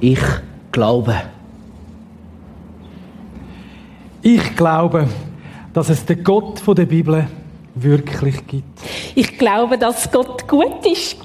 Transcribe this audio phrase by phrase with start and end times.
[0.00, 0.20] Ich
[0.72, 1.14] glaube.
[4.22, 5.08] Ich glaube,
[5.72, 7.26] dass es den Gott von der Bibel
[7.74, 8.80] wirklich gibt.
[9.14, 11.16] Ich glaube, dass Gott gut ist.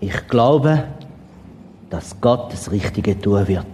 [0.00, 0.84] Ich glaube,
[1.90, 3.66] dass Gott das Richtige tun wird.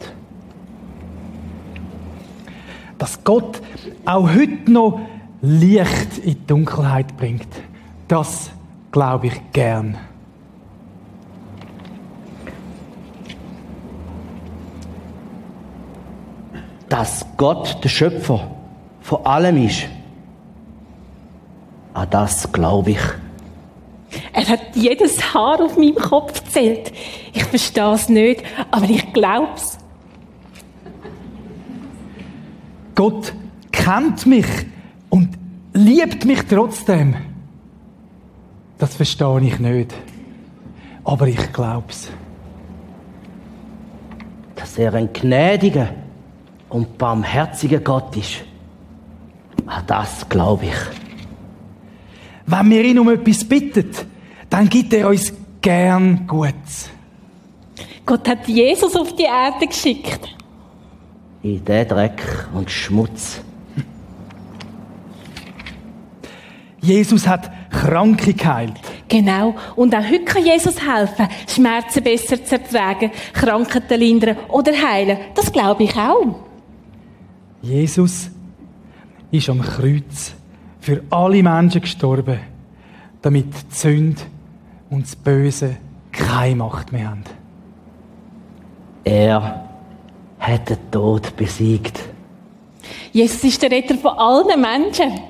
[2.97, 3.61] Dass Gott
[4.05, 5.01] auch heute noch
[5.43, 7.48] Licht in die Dunkelheit bringt.
[8.09, 8.51] Das
[8.93, 9.97] glaube ich gern.
[16.89, 18.51] Dass Gott der Schöpfer
[19.01, 19.89] von allem ist.
[21.95, 23.01] An das glaube ich.
[24.35, 26.93] Er hat jedes Haar auf meinem Kopf gezählt.
[27.33, 29.79] Ich verstehe es nicht, aber ich glaube es.
[32.95, 33.33] Gott
[33.73, 34.47] kennt mich
[35.09, 35.31] und
[35.73, 37.31] liebt mich trotzdem.
[38.83, 39.94] Das verstehe ich nicht.
[41.05, 42.08] Aber ich glaube es.
[44.56, 45.91] Dass er ein gnädiger
[46.69, 48.42] und barmherziger Gott ist.
[49.66, 50.75] An das glaube ich.
[52.44, 53.88] Wenn wir ihn um etwas bitten,
[54.50, 56.91] dann gibt er uns gern Gutes.
[58.05, 60.28] Gott hat Jesus auf die Erde geschickt.
[61.44, 63.41] In den Dreck und Schmutz.
[66.80, 68.75] Jesus hat Kranke geheilt.
[69.09, 69.55] Genau.
[69.75, 75.19] Und auch heute kann Jesus helfen, Schmerzen besser zu ertragen, Krankheiten lindern oder heilen.
[75.34, 76.37] Das glaube ich auch.
[77.62, 78.31] Jesus
[79.31, 80.34] ist am Kreuz
[80.81, 82.39] für alle Menschen gestorben,
[83.23, 84.23] damit die Sünde
[84.91, 85.77] und das Böse
[86.12, 87.25] keine Macht mehr haben.
[89.05, 89.69] Er
[90.39, 91.98] hat den Tod besiegt.
[93.12, 95.21] Jesus ist der Retter von allen Menschen.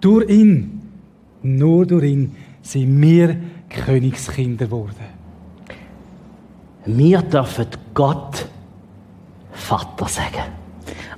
[0.00, 0.81] Durch ihn,
[1.42, 3.36] nur durch ihn, sind wir
[3.68, 5.22] Königskinder geworden.
[6.84, 8.46] Wir dürfen Gott
[9.52, 10.52] Vater sagen.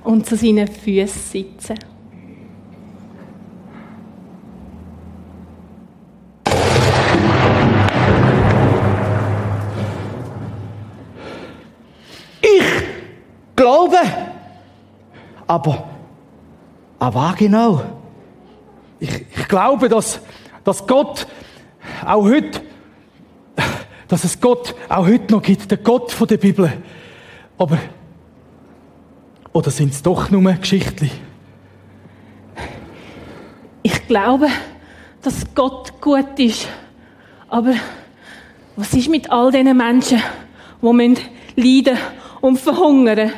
[0.02, 1.76] Und zu seinen Füßen sitzen.
[12.42, 13.96] Ich glaube.
[15.46, 15.88] Aber,
[16.98, 18.03] aber genau.
[19.04, 20.18] Ich, ich glaube, dass,
[20.64, 21.26] dass Gott
[22.06, 22.62] auch heute,
[24.08, 26.72] dass es Gott auch heute noch gibt, der Gott von der Bibel.
[27.58, 27.78] Aber,
[29.52, 31.10] oder sind es doch nur Geschichten?
[33.82, 34.46] Ich glaube,
[35.20, 36.66] dass Gott gut ist.
[37.48, 37.74] Aber
[38.74, 40.22] was ist mit all diesen Menschen,
[40.80, 41.18] die müssen
[41.56, 41.98] leiden
[42.40, 43.32] und verhungern?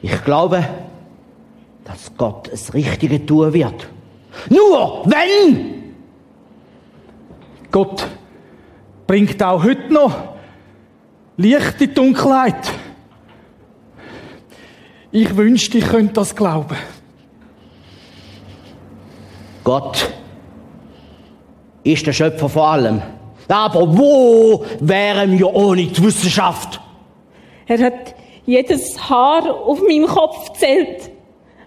[0.00, 0.66] Ich glaube,
[1.90, 3.88] dass Gott das Richtige tun wird.
[4.48, 5.94] Nur wenn!
[7.72, 8.06] Gott
[9.08, 10.14] bringt auch heute noch
[11.36, 12.70] Licht in die Dunkelheit.
[15.10, 16.76] Ich wünschte, ich könnte das glauben.
[19.64, 20.12] Gott
[21.82, 23.02] ist der Schöpfer von allem.
[23.48, 26.80] Aber wo wären wir ohne die Wissenschaft?
[27.66, 28.14] Er hat
[28.46, 31.09] jedes Haar auf meinem Kopf gezählt.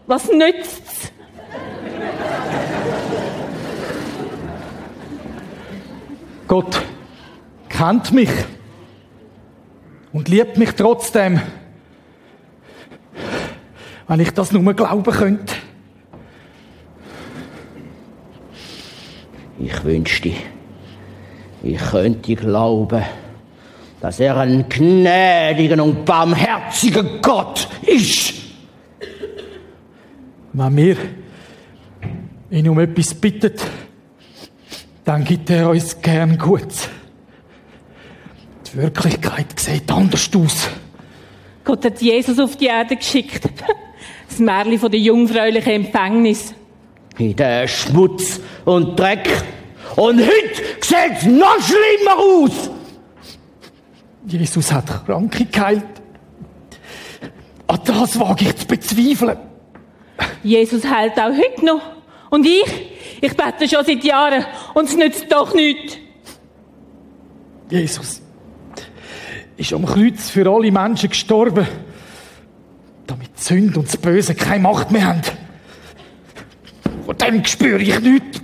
[0.06, 1.12] Was nützt's?
[6.48, 6.82] Gott
[7.70, 8.30] kennt mich
[10.12, 11.42] und liebt mich trotzdem.
[14.08, 15.56] Wenn ich das nur glauben könnte.
[19.60, 20.34] Ich wünschte,
[21.64, 23.04] ich könnte glauben,
[24.02, 28.43] dass er ein gnädiger und barmherziger Gott ist.
[30.54, 30.98] Wenn wir
[32.52, 33.54] ihn um etwas bitten,
[35.04, 36.90] dann gibt er uns gern gut.
[38.72, 40.70] Die Wirklichkeit sieht anders aus.
[41.64, 43.50] Gott hat Jesus auf die Erde geschickt.
[44.28, 46.56] Das Märchen von der jungfräulichen Empfängnis.
[47.20, 49.30] In den Schmutz und Dreck.
[49.96, 52.72] Und heute sieht es noch schlimmer aus.
[54.26, 55.84] Jesus hat Kranke geheilt.
[57.68, 59.38] An das wage ich zu bezweifeln.
[60.44, 61.82] Jesus heilt auch heute noch.
[62.30, 62.90] Und ich?
[63.22, 65.98] Ich bete schon seit Jahren und es nützt doch nichts.
[67.70, 68.22] Jesus
[69.56, 71.66] ist am Kreuz für alle Menschen gestorben,
[73.08, 75.22] damit die Sünde und das Böse keine Macht mehr haben.
[77.06, 78.42] Von dem spüre ich nichts.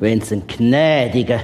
[0.00, 1.40] Wenn es einen gnädigen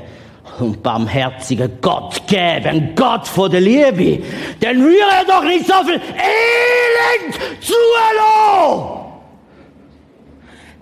[0.61, 4.23] und barmherzigen Gott gäbe, einen Gott von der Liebe,
[4.61, 9.05] dann würde er doch nicht so viel Elend zulassen.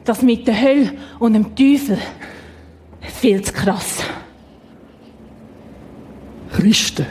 [0.04, 1.98] Das mit der Hölle und dem Teufel.
[3.00, 3.98] Viel zu krass.
[6.52, 7.06] Christen.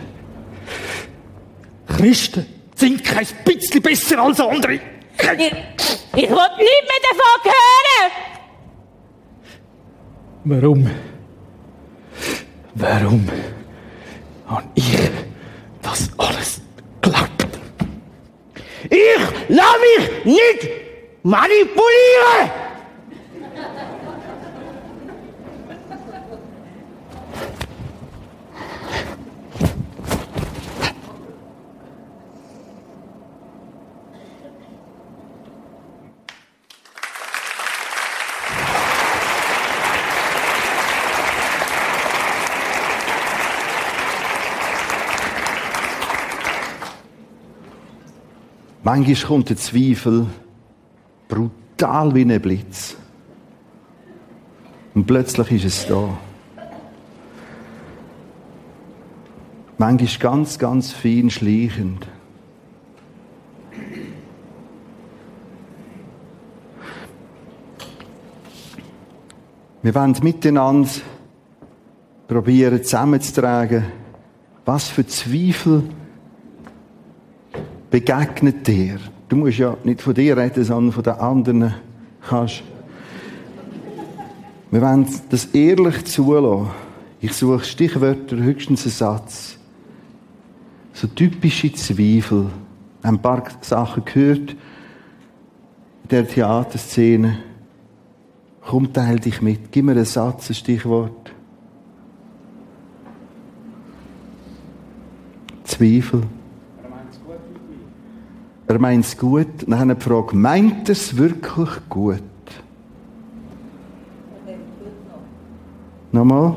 [1.87, 4.73] Christen sind kein bisschen besser als andere.
[4.73, 4.81] Ich,
[5.19, 8.11] ich will nichts mehr davon hören!
[10.43, 10.89] Warum?
[12.75, 13.27] Warum
[14.47, 14.97] habe ich
[15.81, 16.61] das alles
[17.01, 17.47] geglaubt?
[18.89, 20.69] Ich lass mich nicht
[21.23, 22.70] manipulieren!
[48.93, 50.25] Manchmal kommt der Zweifel
[51.29, 52.97] brutal wie ein Blitz.
[54.93, 56.17] Und plötzlich ist es da.
[59.77, 62.05] Manchmal ganz, ganz fein schleichend.
[69.83, 70.89] Wir wollen miteinander
[72.27, 73.85] probieren zusammenzutragen,
[74.65, 75.83] was für Zweifel
[77.91, 78.97] begegnet dir.
[79.29, 81.73] Du musst ja nicht von dir reden, sondern von den anderen
[82.27, 82.63] kannst.
[84.71, 86.71] Wir wollen das ehrlich zulassen.
[87.19, 89.57] Ich suche Stichwörter, höchstens einen Satz.
[90.93, 92.45] So typische Zweifel.
[93.01, 97.37] Wir haben ein paar Sachen gehört in der Theaterszene.
[98.61, 99.71] Komm, teil dich mit.
[99.71, 101.31] Gib mir einen Satz, ein Stichwort.
[105.63, 106.23] Zweifel.
[108.71, 109.67] Er meint es gut.
[109.67, 112.21] Dann haben die Frage, meint er es wirklich gut?
[116.13, 116.55] Nochmal?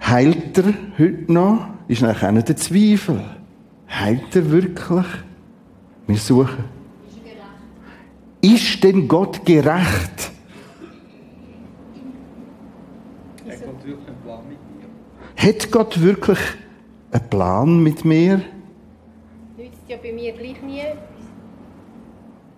[0.00, 1.68] Heilt er heute noch?
[1.88, 3.22] Ist nachher nicht der Zweifel.
[3.86, 5.04] Heilt er wirklich?
[6.06, 6.64] Wir suchen.
[8.40, 10.32] Ist denn Gott gerecht?
[15.36, 16.38] Hat Gott wirklich
[17.12, 18.36] einen Plan mit mir?
[18.36, 18.55] Nützt
[19.88, 21.00] ja bei mir gleich nie etwas.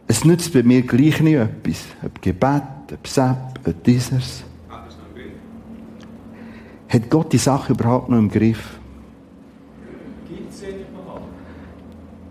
[0.07, 1.85] Es nützt bei mir gleich nie etwas.
[2.05, 4.45] Ob Gebet, ob Sepp, ob dieses.
[6.89, 8.79] Hat Gott die Sache überhaupt noch im Griff?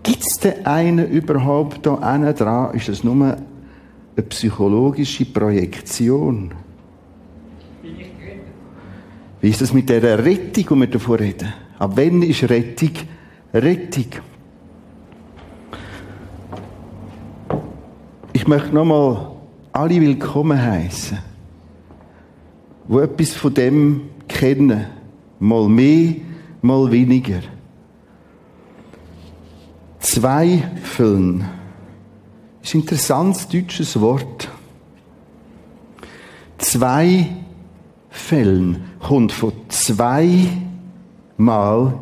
[0.02, 2.74] Gibt es denn einen überhaupt da einen dran?
[2.74, 6.50] Ist das nur eine psychologische Projektion?
[9.40, 11.52] Wie ist das mit der Rettung, die wir davon reden?
[11.78, 12.90] Ab wann ist Rettung
[13.54, 14.27] Rettung?
[18.38, 19.32] Ich möchte nochmal
[19.72, 21.18] alle willkommen heißen,
[22.86, 24.86] wo etwas von dem kennen,
[25.40, 26.14] mal mehr,
[26.62, 27.40] mal weniger.
[29.98, 31.48] Zweifeln
[32.62, 34.48] ist ein interessantes deutsches Wort.
[36.58, 37.26] Zwei
[38.08, 40.46] Fällen kommt von zwei
[41.36, 41.92] Mal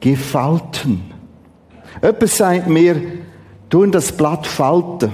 [0.00, 1.02] gefalten.
[2.02, 3.00] Jemand sagt mir,
[3.74, 5.10] tun das Blatt falten.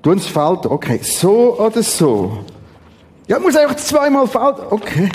[0.00, 1.00] Tun es falten, okay.
[1.02, 2.38] So oder so.
[3.28, 4.62] Ja, muss einfach zweimal falten.
[4.70, 5.10] Okay.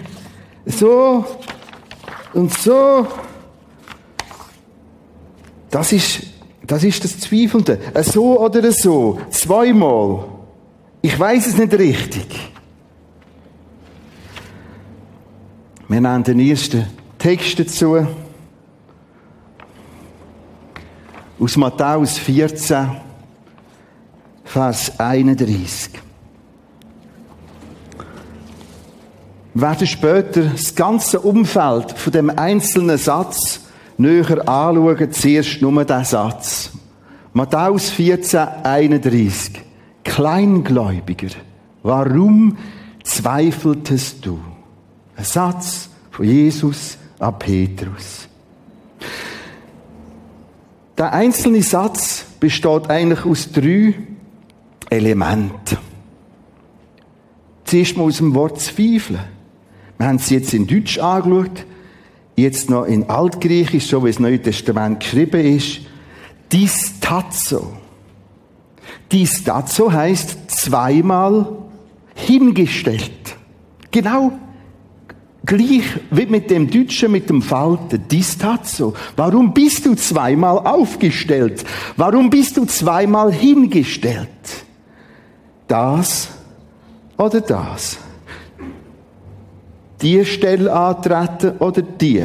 [0.68, 1.26] So
[2.36, 3.08] und so.
[5.72, 6.28] Das ist,
[6.62, 7.80] das ist das Zweifelnde.
[8.04, 9.20] So oder so.
[9.32, 10.26] Zweimal.
[11.02, 12.52] Ich weiß es nicht richtig.
[15.88, 16.86] Wir nehmen den ersten
[17.18, 18.06] Text dazu.
[21.38, 22.92] Aus Matthäus 14,
[24.46, 25.92] Vers 31.
[29.54, 33.62] Wir werden später das ganze Umfeld von dem einzelnen Satz
[33.98, 36.72] näher anschauen, zuerst nur den Satz.
[37.34, 39.62] Matthäus 14, 31.
[40.06, 41.36] Kleingläubiger,
[41.84, 42.58] warum
[43.04, 44.40] zweifeltest du?
[45.18, 48.30] Ein Satz von Jesus an Petrus.
[50.98, 53.96] Der einzelne Satz besteht eigentlich aus drei
[54.90, 55.78] Elementen.
[57.66, 59.20] Zuerst mal aus dem Wort zweifeln.
[59.98, 61.66] Wir haben es jetzt in Deutsch angeschaut,
[62.36, 65.82] jetzt noch in Altgriechisch, so wie das Neue Testament geschrieben ist.
[66.52, 67.74] Distazo.
[69.12, 71.58] Distazo heißt zweimal
[72.14, 73.36] hingestellt.
[73.92, 74.32] Genau
[75.46, 78.08] gleich wie mit dem Deutschen mit dem Falten.
[78.08, 78.94] Distazo.
[79.16, 81.64] Warum bist du zweimal aufgestellt?
[81.98, 84.30] Warum bist du zweimal hingestellt?
[85.68, 86.30] das
[87.18, 87.98] oder das?
[90.02, 92.24] Die Stelle antreten oder die?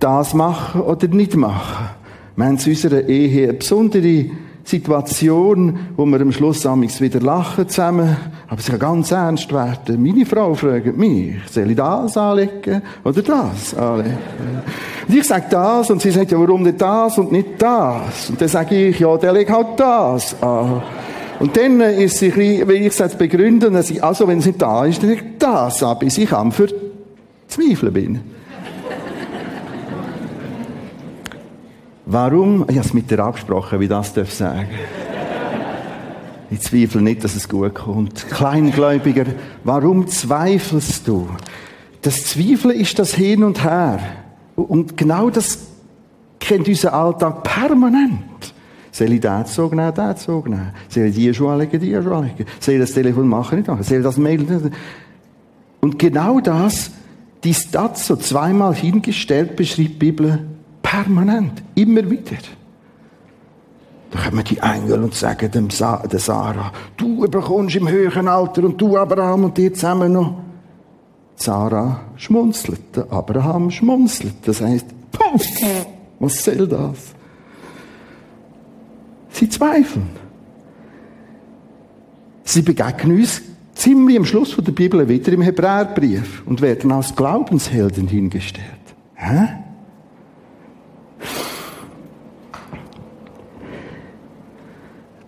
[0.00, 1.90] Das machen oder nicht machen?
[2.36, 4.30] Wir haben in unserer Ehe eine besondere
[4.68, 8.16] Situation, wo wir am Schluss wieder lachen zusammen,
[8.48, 10.02] aber es kann ganz ernst werden.
[10.02, 14.18] Meine Frau fragt mich, soll ich das anlegen oder das anlegen?
[15.08, 18.28] Und ich sage das und sie sagt, ja, warum nicht das und nicht das?
[18.28, 20.82] Und dann sage ich, ja, der legt halt das an.
[21.40, 24.46] Und dann ist sie, wenn ich es jetzt begründe, dann sage ich, also, wenn es
[24.46, 26.68] nicht da ist, dann legt das an, bis ich am für
[27.46, 28.20] Zweifel bin.
[32.10, 32.64] Warum?
[32.70, 34.66] Ich habe es mit dir abgesprochen, wie das darf sagen.
[36.50, 38.26] Ich zweifle nicht, dass es gut kommt.
[38.30, 39.26] Kleingläubiger,
[39.62, 41.28] warum zweifelst du?
[42.00, 44.00] Das Zweifeln ist das Hin und Her.
[44.56, 45.58] Und genau das
[46.40, 48.54] kennt unser Alltag permanent.
[48.90, 50.72] Soll ich den Zug nehmen, den Zug nehmen?
[50.88, 52.46] Soll ich die Schuhe legen, die Schuhe legen?
[52.58, 53.82] Soll ich das Telefon machen, nicht machen?
[53.82, 54.74] Soll ich das Mail nicht
[55.82, 56.90] Und genau das,
[57.44, 60.46] die Stadt so zweimal hingestellt, beschreibt die Bibel
[60.82, 62.38] permanent, immer wieder.
[64.10, 68.64] Da kommen die Engel und sagen dem Sa der Sarah, du bekommst im höheren Alter
[68.64, 70.34] und du Abraham und ihr zusammen noch.
[71.36, 74.36] Sarah schmunzelt, der Abraham schmunzelt.
[74.44, 74.86] Das heißt,
[76.18, 77.14] was soll das?
[79.30, 80.10] Sie zweifeln.
[82.44, 83.42] Sie begegnen uns
[83.74, 88.64] ziemlich am Schluss der Bibel wieder im Hebräerbrief und werden als Glaubenshelden hingestellt.
[89.14, 89.48] Hä?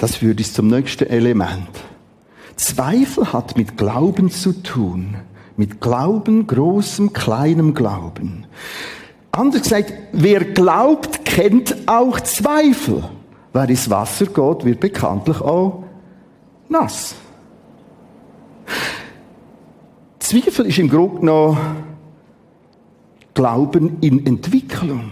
[0.00, 1.68] Das führt uns zum nächsten Element.
[2.56, 5.14] Zweifel hat mit Glauben zu tun.
[5.58, 8.46] Mit Glauben, großem, kleinem Glauben.
[9.30, 13.04] Anders gesagt, wer glaubt, kennt auch Zweifel.
[13.52, 15.84] Wer ins Wasser geht, wird bekanntlich auch
[16.70, 17.14] nass.
[20.18, 21.58] Zweifel ist im Grunde genommen
[23.34, 25.10] Glauben in Entwicklung.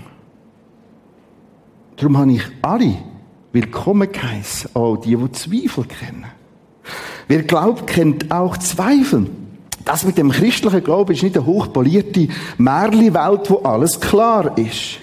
[1.97, 2.97] Darum habe ich alle
[3.52, 6.26] willkommen geheißen, auch die, die Zweifel kennen.
[7.26, 9.26] Wer glaubt, kennt auch Zweifel.
[9.84, 12.28] Das mit dem christlichen Glauben ist nicht eine hochpolierte
[12.58, 14.98] Märli-Welt, wo alles klar ist.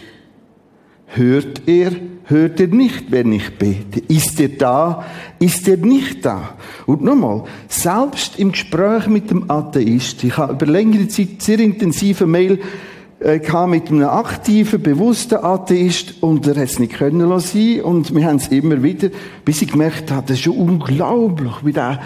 [1.08, 1.92] Hört er,
[2.26, 4.00] hört er nicht, wenn ich bete?
[4.08, 5.06] Ist er da,
[5.40, 6.56] ist er nicht da?
[6.86, 12.28] Und nochmal, selbst im Gespräch mit dem Atheist, ich habe über längere Zeit sehr intensive
[12.28, 12.60] Mail
[13.20, 18.14] äh, kam mit einem aktiven, bewussten Atheist und er hat es nicht können lassen und
[18.14, 19.10] wir haben es immer wieder,
[19.44, 22.02] bis ich gemerkt habe, das ist schon unglaublich, wie der,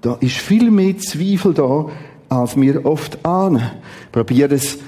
[0.00, 1.86] da ist viel mehr Zweifel da,
[2.28, 3.70] als wir oft ahnen.
[4.12, 4.78] Probiere es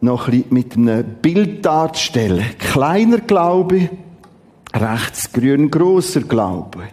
[0.00, 2.44] noch ein bisschen mit einem Bild darzustellen.
[2.58, 3.90] Kleiner Glaube,
[4.74, 6.84] rechts grün, großer Glaube.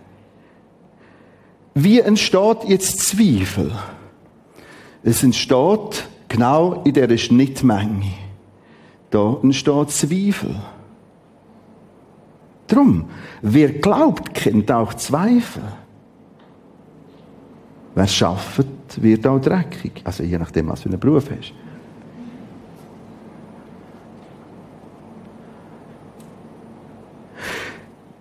[1.75, 3.71] Wie entsteht jetzt Zweifel?
[5.03, 8.13] Es entsteht genau in dieser Schnittmenge.
[9.09, 10.55] Da entsteht Zweifel.
[12.67, 13.05] Drum,
[13.41, 15.63] wer glaubt, kennt auch Zweifel.
[17.95, 18.67] Wer schafft,
[19.01, 20.01] wird auch dreckig.
[20.03, 21.53] Also je nachdem, was für einen Beruf hast.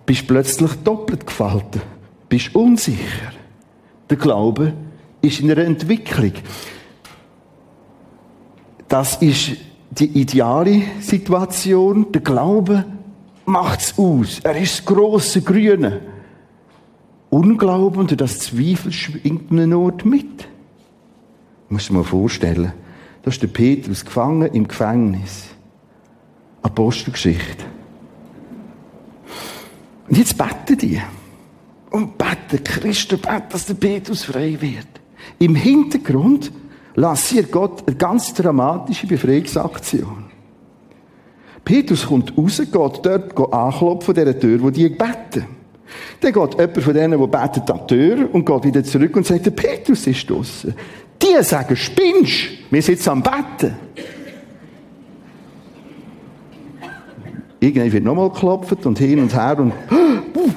[0.05, 1.81] Bist plötzlich doppelt gefalten.
[2.27, 3.31] Bist unsicher.
[4.09, 4.73] Der Glaube
[5.21, 6.33] ist in einer Entwicklung.
[8.87, 9.57] Das ist
[9.91, 12.11] die ideale Situation.
[12.11, 12.85] Der Glaube
[13.45, 14.39] macht's aus.
[14.43, 16.01] Er ist das grosse Grüne.
[17.29, 20.47] Unglauben und das Zweifel schwingt eine Not mit.
[21.69, 22.73] Muss mal vorstellen.
[23.21, 25.45] Da ist der Petrus gefangen im Gefängnis.
[26.61, 27.65] Apostelgeschichte.
[30.07, 31.01] Und jetzt beten die.
[31.91, 34.98] Und beten, Christen beten, dass der Petrus frei wird.
[35.39, 36.51] Im Hintergrund
[36.95, 40.25] lanciert Gott eine ganz dramatische Befreiungsaktion.
[41.63, 43.07] Petrus kommt raus, geht dort
[43.53, 45.45] anklopfen an dieser Tür, wo die beten.
[46.21, 49.25] Dann geht jemand von denen, die beten, an die Tür und geht wieder zurück und
[49.25, 50.73] sagt, der Petrus ist draussen.
[51.21, 53.75] Die sagen, spinnst, wir jetzt am Betten.
[57.59, 59.73] Irgendwann wird nochmal geklopft und hin und her und,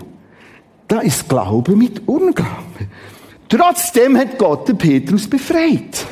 [0.89, 2.72] da ist Glaube mit Unglauben.
[3.55, 6.07] Trotzdem hat Gott den Petrus befreit.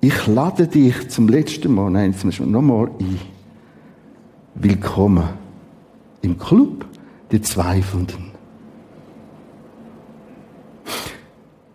[0.00, 3.18] Ich lade dich zum letzten Mal, nein, zum schon nochmal ein.
[4.54, 5.30] Willkommen
[6.22, 6.86] im Club
[7.32, 8.30] der Zweifelnden.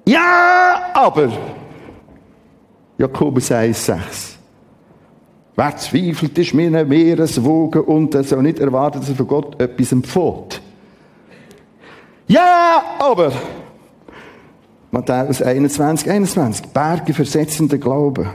[0.06, 1.34] Ja, aber
[2.98, 3.98] Jakobus 1,6.
[5.58, 9.91] Wer zweifelt, ist mir ein Meereswogen und soll nicht erwarten, dass er von Gott etwas
[9.91, 10.62] empfiehlt.
[12.29, 13.34] Ja, aber
[14.91, 16.67] Matthäus 21, 21.
[16.67, 18.29] Berge versetzende Glauben.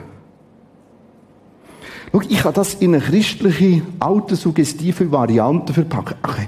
[2.12, 6.16] Schau, ich habe das in eine christliche, autosuggestive Variante verpackt.
[6.22, 6.46] Okay,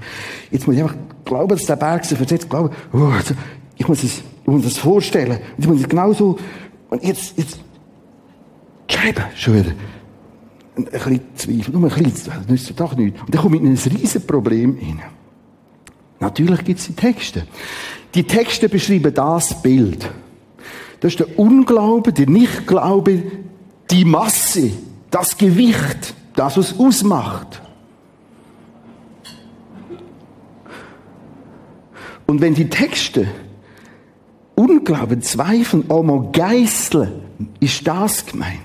[0.51, 2.49] jetzt muss ich einfach glauben, dass der Berg sich versetzt.
[2.49, 3.11] Glauben, oh,
[3.77, 5.41] ich muss es, ich muss es vorstellen.
[5.59, 6.39] Ich muss es genau so,
[6.89, 7.61] und jetzt, jetzt,
[8.89, 9.73] schreiben, schon wieder.
[10.77, 13.21] Ein bisschen Zweifel, nur ein bisschen, das nützt doch nichts.
[13.23, 15.03] Und dann komme ich in ein riesen Problem rein.
[16.21, 17.47] Natürlich gibt es die Texte.
[18.17, 20.11] Die Texte beschreiben das Bild.
[21.01, 23.23] Das ist der Unglaube, der Nichtglaube,
[23.91, 24.73] die Masse,
[25.11, 27.61] das Gewicht, das, was ausmacht.
[32.27, 33.29] Und wenn die Texte
[34.55, 37.13] Unglauben, Zweifeln, auch mal geißeln,
[37.61, 38.57] ist das gemeint.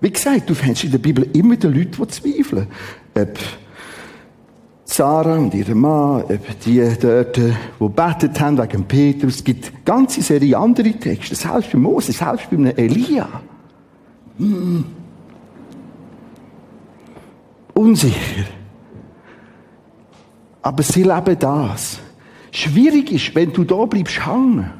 [0.00, 2.66] Wie gesagt, du findest in der Bibel immer die Leute, die zweifeln.
[3.14, 3.38] Ob
[4.92, 6.24] Sarah und ihr Mann,
[6.64, 9.36] die dort, die betet haben wegen Petrus.
[9.36, 11.36] Es gibt eine ganze Serie andere Texte.
[11.36, 13.28] Selbst bei Moses, selbst bei einem Elia.
[14.36, 14.84] Hm.
[17.72, 18.46] Unsicher.
[20.60, 22.00] Aber sie leben das.
[22.50, 24.72] Schwierig ist, wenn du da bleibst hängen.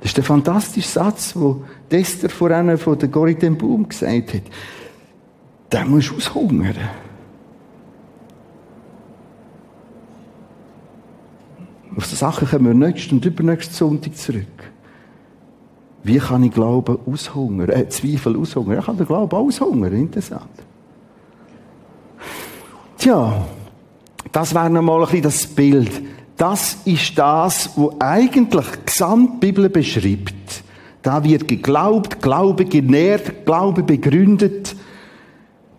[0.00, 4.42] Das ist der fantastische Satz, den Esther vor einer von der ten Boom gesagt hat.
[5.70, 6.76] Da musst du aushungern.
[11.96, 14.46] Auf die Sachen kommen wir nächsten und übernächsten Sonntag zurück.
[16.02, 17.70] Wie kann ich Glauben aushungern?
[17.70, 18.78] Äh, Zweifel aushungern?
[18.78, 19.92] Ich kann den Glauben aushungern.
[19.92, 20.50] Interessant.
[22.98, 23.44] Tja,
[24.32, 26.02] das wäre nochmal ein bisschen das Bild.
[26.36, 30.64] Das ist das, was eigentlich die Gesamtbibel beschreibt.
[31.02, 34.74] Da wird geglaubt, Glaube genährt, Glaube begründet.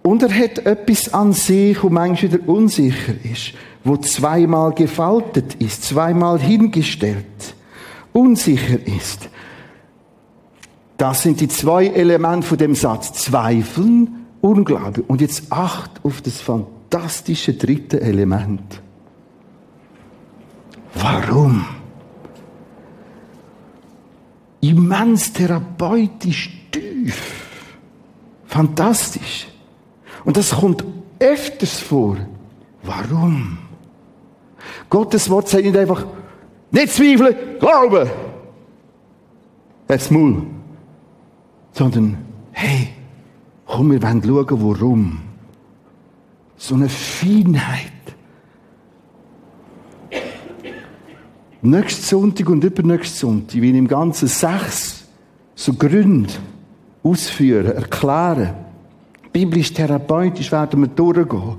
[0.01, 3.53] Und er hat etwas an sich, wo manchmal wieder unsicher ist
[3.85, 7.55] wo zweimal gefaltet ist, zweimal hingestellt,
[8.11, 9.29] unsicher ist.
[10.97, 13.13] Das sind die zwei Elemente von dem Satz.
[13.13, 15.03] Zweifeln, Unglaube.
[15.03, 18.81] Und jetzt acht auf das fantastische dritte Element.
[20.95, 21.65] Warum?
[24.61, 27.45] Immens therapeutisch tief.
[28.47, 29.47] Fantastisch.
[30.23, 30.83] Und das kommt
[31.19, 32.17] öfters vor.
[32.83, 33.57] Warum?
[34.89, 36.05] Gottes Wort sagt nicht einfach,
[36.71, 38.09] nicht zweifeln, glauben.
[39.87, 40.43] Das Maul.
[41.71, 42.17] Sondern,
[42.51, 42.89] hey,
[43.65, 45.19] komm, wir wollen schauen, warum.
[46.57, 47.91] So eine Feinheit.
[51.61, 55.05] Nächsten Sonntag und übernächsten Sonntag, wie im Ganzen sechs
[55.55, 56.33] so Gründe
[57.03, 58.53] ausführen, erklären.
[59.31, 61.55] Biblisch, therapeutisch werden wir durchgehen.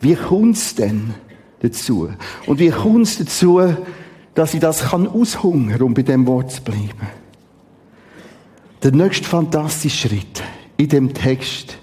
[0.00, 1.14] Wie kommt es denn?
[1.60, 2.08] Dazu.
[2.46, 3.60] Und wie kommt es dazu,
[4.34, 7.08] dass ich das kann aushungern, um bei dem Wort zu bleiben?
[8.82, 10.42] Der nächste fantastische Schritt
[10.76, 11.76] in dem Text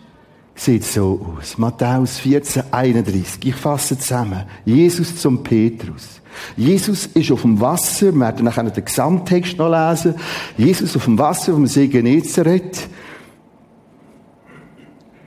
[0.56, 1.58] sieht so aus.
[1.60, 3.46] Matthäus 14, 31.
[3.46, 4.44] Ich fasse zusammen.
[4.66, 6.20] Jesus zum Petrus.
[6.56, 8.12] Jesus ist auf dem Wasser.
[8.12, 10.16] Wir werden nachher den Gesamttext noch lesen.
[10.58, 12.90] Jesus auf dem Wasser vom See Genezareth.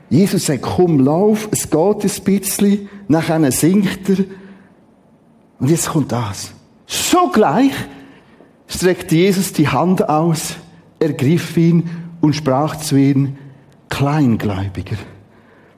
[0.09, 2.89] Jesus sagt, komm, lauf, es geht ein bisschen.
[3.07, 4.25] Nachher singt er.
[5.61, 6.53] Und jetzt kommt das.
[6.87, 7.73] Sogleich
[8.67, 10.55] streckte Jesus die Hand aus,
[10.99, 11.89] ergriff ihn
[12.21, 13.37] und sprach zu ihm,
[13.89, 14.97] Kleingläubiger,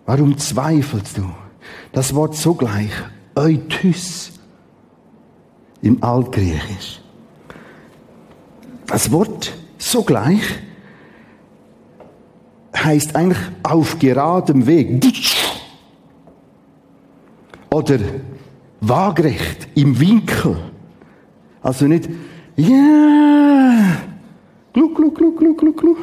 [0.07, 1.31] warum zweifelst du?
[1.93, 2.93] Das Wort sogleich,
[3.35, 4.33] Euthys,
[5.81, 7.01] im Altgriechisch.
[8.87, 10.43] Das Wort sogleich
[12.77, 15.05] heißt eigentlich auf geradem Weg.
[17.71, 17.99] Oder
[18.83, 20.57] Waagrecht, im Winkel.
[21.63, 22.09] Also nicht,
[22.57, 23.97] ja, yeah.
[24.73, 25.99] gluck, gluck, gluck, gluck, gluck, gluck.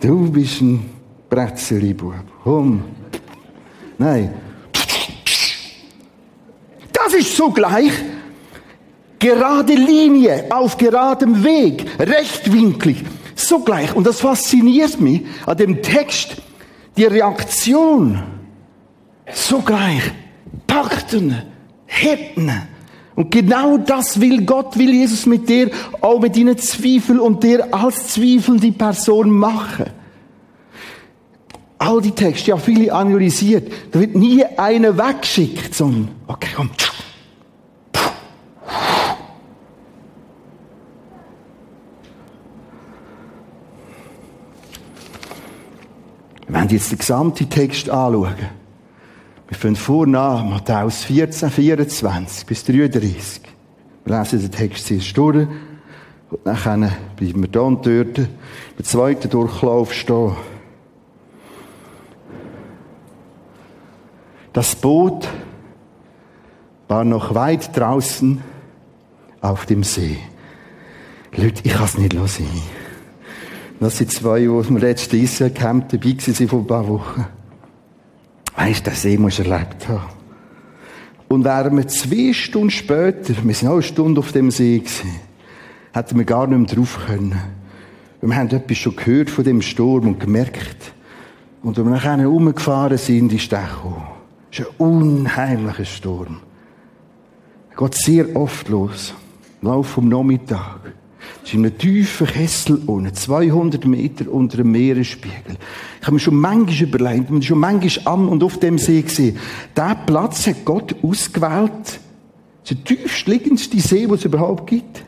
[0.00, 0.90] Du bist ein
[1.30, 2.14] Bretzeli-Bub.
[2.42, 2.82] Komm.
[3.96, 4.34] Nein.
[6.92, 7.92] Das ist zugleich
[9.20, 13.04] gerade Linie, auf geradem Weg, rechtwinklig,
[13.36, 13.94] sogleich.
[13.94, 16.42] Und das fasziniert mich an dem Text,
[16.96, 18.20] die Reaktion,
[19.32, 20.12] sogleich
[20.66, 21.42] packten,
[21.86, 22.50] hätten.
[23.14, 27.74] Und genau das will Gott, will Jesus mit dir, auch mit deinen Zweifeln und dir
[27.74, 29.86] als zweifelnde Person machen.
[31.78, 33.72] All die Texte, ja, viele analysiert.
[33.90, 36.70] Da wird nie einer weggeschickt, sondern, okay, komm.
[46.50, 48.34] Wenn wir jetzt den gesamten Text anschauen,
[49.48, 53.42] wir fangen vorne an, Matthäus 14, 24 bis 33.
[54.04, 55.48] Wir lesen den Text zuerst durch
[56.30, 60.32] und dann bleiben wir da und dort im zweiten Durchlauf stehen.
[64.52, 65.26] Das Boot
[66.88, 68.42] war noch weit draußen
[69.40, 70.18] auf dem See.
[71.34, 72.62] Leute, ich kann es nicht sehen.
[73.80, 77.37] Das sind zwei, die letztes Jahr Camp dabei waren vor ein paar Wochen.
[78.58, 80.02] Weisst, den See musst du erlebt haben.
[81.28, 85.10] Und wären wir zwei Stunden später, wir sind auch eine Stunde auf dem See gewesen,
[85.92, 87.38] hätten wir gar nicht mehr drauf können.
[88.20, 90.92] Wir haben etwas schon gehört von dem Sturm und gemerkt.
[91.62, 94.02] Und als wir nachher rumgefahren sind, ist der gekommen.
[94.50, 96.40] Es ist ein unheimlicher Sturm.
[97.70, 99.14] Er geht sehr oft los.
[99.62, 100.77] Lauf vom Nachmittag.
[101.42, 105.56] Es ist in einem tiefen Kessel unten, 200 Meter unter dem Meeresspiegel.
[106.00, 109.38] Ich habe mir schon manchmal überlegt, und schon manchmal am und auf dem See gesehen,
[109.76, 112.00] diesen Platz hat Gott ausgewählt.
[112.62, 115.04] Das ist der tiefstliegendste See, den es überhaupt gibt.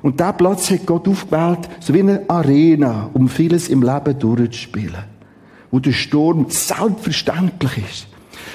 [0.00, 5.04] Und diesen Platz hat Gott aufgewählt, so wie eine Arena, um vieles im Leben durchzuspielen.
[5.70, 8.06] Wo der Sturm selbstverständlich ist.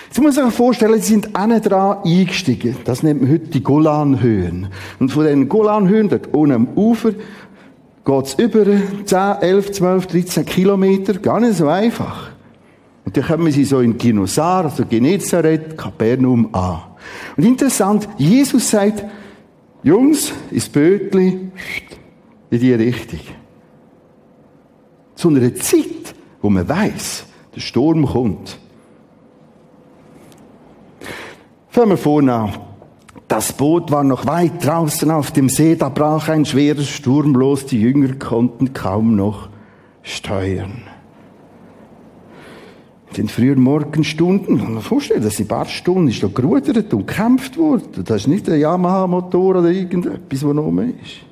[0.07, 2.77] Jetzt muss sich vorstellen, sie sind alle dran eingestiegen.
[2.85, 4.67] Das nennt man heute die Golanhöhen.
[4.99, 7.11] Und von den Golanhöhen, dort unten am Ufer,
[8.05, 8.65] geht's über
[9.05, 11.13] 10, 11, 12, 13 Kilometer.
[11.15, 12.31] Gar nicht so einfach.
[13.05, 16.81] Und dann kommen sie so in Ginosar, also Genezareth, Kapernaum an.
[17.35, 19.05] Und interessant, Jesus sagt,
[19.83, 21.51] Jungs, ins Bötli,
[22.49, 23.19] in die Richtung.
[25.15, 28.57] Zu einer Zeit, wo man weiß, der Sturm kommt.
[31.77, 32.53] Fangen wir vorne an.
[33.27, 37.67] Das Boot war noch weit draußen auf dem See, da brach ein schwerer Sturm los,
[37.67, 39.49] die Jünger konnten kaum noch
[40.01, 40.81] steuern.
[43.09, 46.91] In den frühen Morgenstunden, kann man vorstellen, dass in ein paar Stunden ist da gerudert
[46.95, 48.03] und gekämpft worden.
[48.05, 51.27] Das ist nicht ein Yamaha-Motor oder irgendetwas, was noch ist.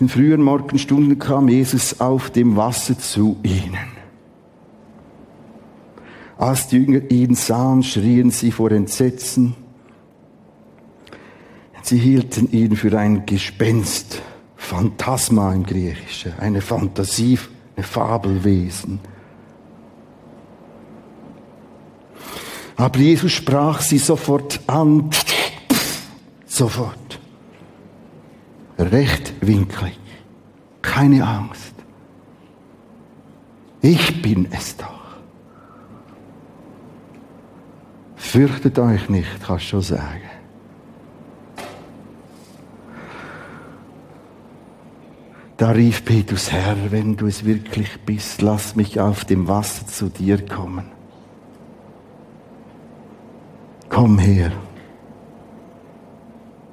[0.00, 3.97] In den frühen Morgenstunden kam Jesus auf dem Wasser zu ihnen.
[6.38, 9.56] Als die Jünger ihn sahen, schrien sie vor Entsetzen.
[11.82, 14.22] Sie hielten ihn für ein Gespenst,
[14.56, 17.38] Phantasma im Griechischen, eine Fantasie,
[17.76, 19.00] ein Fabelwesen.
[22.76, 25.10] Aber Jesus sprach sie sofort an,
[26.46, 27.18] sofort.
[28.78, 29.98] Rechtwinklig,
[30.82, 31.74] keine Angst.
[33.80, 34.97] Ich bin es doch.
[38.28, 40.28] Fürchtet euch nicht, kannst du schon sagen.
[45.56, 50.10] Da rief Petrus, Herr, wenn du es wirklich bist, lass mich auf dem Wasser zu
[50.10, 50.84] dir kommen.
[53.88, 54.52] Komm her,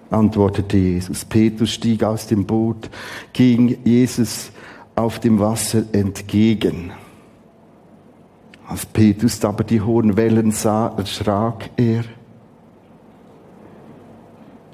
[0.09, 1.23] antwortete Jesus.
[1.23, 2.89] Petrus stieg aus dem Boot,
[3.31, 4.51] ging Jesus
[4.93, 6.91] auf dem Wasser entgegen.
[8.67, 12.03] Als Petrus aber die hohen Wellen sah, erschrak er.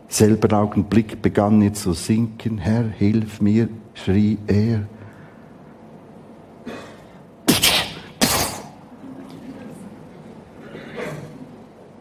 [0.07, 2.57] Selber Augenblick begann er zu sinken.
[2.57, 4.85] Herr, hilf mir, schrie er.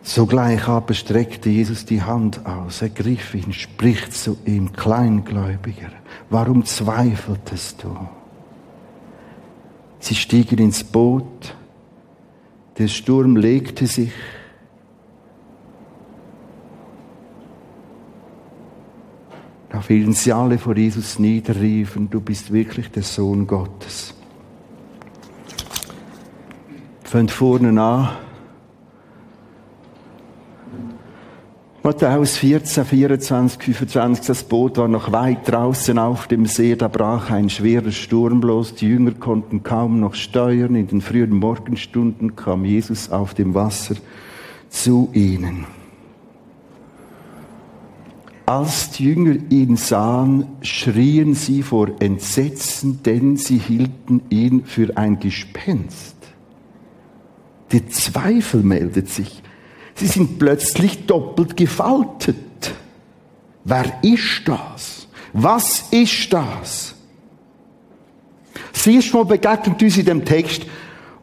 [0.03, 5.90] Sogleich aber streckte Jesus die Hand aus, ergriff ihn, spricht zu ihm, Kleingläubiger,
[6.31, 7.96] warum zweifeltest du?
[10.00, 11.55] Sie stiegen ins Boot,
[12.81, 14.11] der Sturm legte sich.
[19.69, 24.14] Da fielen sie alle vor Jesus nieder, riefen, du bist wirklich der Sohn Gottes.
[27.05, 28.09] Fängt vorne an.
[31.83, 37.31] Matthäus 14, 24, 25, das Boot war noch weit draußen auf dem See, da brach
[37.31, 42.66] ein schwerer Sturm los, die Jünger konnten kaum noch steuern, in den frühen Morgenstunden kam
[42.66, 43.95] Jesus auf dem Wasser
[44.69, 45.64] zu ihnen.
[48.45, 55.19] Als die Jünger ihn sahen, schrien sie vor Entsetzen, denn sie hielten ihn für ein
[55.19, 56.16] Gespenst.
[57.73, 59.43] Der Zweifel meldet sich.
[60.01, 62.73] Sie sind plötzlich doppelt gefaltet.
[63.65, 65.07] Wer ist das?
[65.35, 66.95] Was ist das?
[68.73, 70.63] Siehst mal begegnet uns in dem Text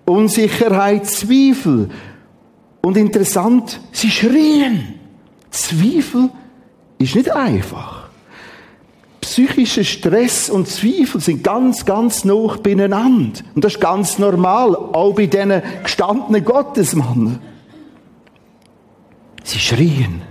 [0.06, 1.90] Unsicherheit, Zweifel.
[2.82, 4.94] Und interessant, sie schrien.
[5.50, 6.30] Zweifel
[7.00, 8.10] ist nicht einfach.
[9.22, 13.42] psychischer Stress und Zweifel sind ganz, ganz nah beieinander.
[13.56, 17.57] Und das ist ganz normal, auch bei diesen gestandenen Gottesmannen.
[19.48, 20.22] Sie schrien.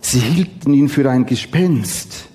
[0.00, 2.28] Sie hielten ihn für ein Gespenst.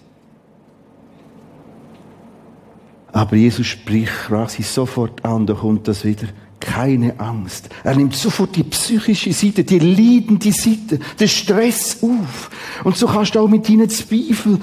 [3.14, 6.28] Aber Jesus spricht, sprach sie sofort an, da kommt das wieder.
[6.60, 7.70] Keine Angst.
[7.86, 12.52] Er nimmt sofort die psychische Seite, die leidende Seite, den Stress auf.
[12.84, 14.62] Und so kannst du auch mit deinen Zweifeln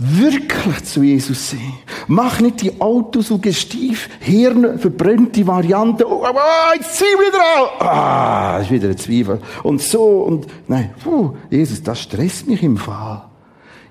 [0.00, 1.74] wirklich zu Jesus sehen.
[2.08, 6.08] Mach nicht die autosuggestiv, hirnverbrennte Variante.
[6.08, 7.86] Oh, oh, oh, jetzt zieh wieder an.
[7.86, 9.40] Ah, ist wieder ein Zweifel.
[9.62, 13.24] Und so und, nein, puh, Jesus, das stresst mich im Fall.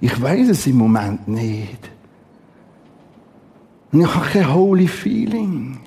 [0.02, 1.91] Ich weiß es im Moment nicht.
[3.91, 5.80] Und ich habe kein holy feeling.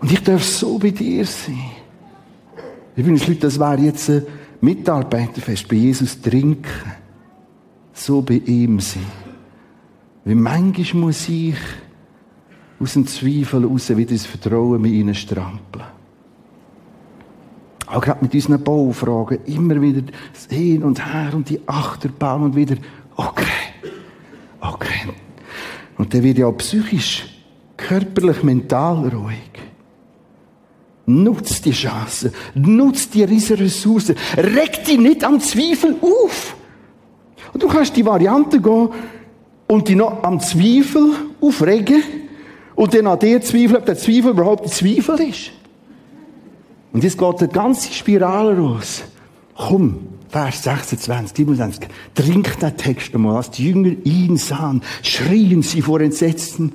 [0.00, 1.70] Und ich darf so bei dir sein.
[2.94, 4.10] Übrigens, Leute, das wäre jetzt
[4.62, 6.92] Mitarbeiterfest, bei Jesus trinken.
[7.92, 9.04] So bei ihm sein.
[10.24, 11.56] Weil manchmal muss ich
[12.78, 15.84] aus dem Zweifel raus wieder das Vertrauen mit ihnen strampeln.
[17.86, 22.56] Auch gerade mit unseren Baufragen immer wieder das Hin und Her und die Achterbahn und
[22.56, 22.76] wieder,
[23.16, 23.44] okay,
[24.60, 25.10] okay.
[25.98, 27.26] Und dann wird ja auch psychisch,
[27.76, 29.71] körperlich, mental ruhig.
[31.06, 32.32] Nutz die Chance.
[32.54, 34.16] Nutz die riesen Ressourcen.
[34.36, 36.56] Reg dich nicht am Zweifel auf.
[37.52, 38.88] Und du kannst die Variante gehen
[39.66, 42.02] und dich noch am Zweifel aufregen
[42.74, 45.50] und dann an dir zweifeln, ob der Zweifel überhaupt ein Zweifel ist.
[46.92, 49.02] Und jetzt geht eine ganze Spirale raus.
[49.56, 51.88] Komm, Vers 26, 27.
[52.14, 56.72] Trink den Text einmal, als die Jünger ihn sahen, schrien sie vor Entsetzen.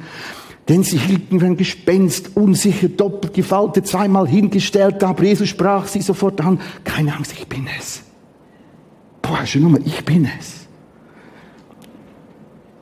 [0.70, 5.04] Denn sie hielten für ein Gespenst, unsicher, doppelt gefaltet, zweimal hingestellt.
[5.04, 6.60] Aber Jesus sprach sie sofort an.
[6.84, 8.02] Keine Angst, ich bin es.
[9.22, 10.68] Boah, schon nochmal, ich bin es.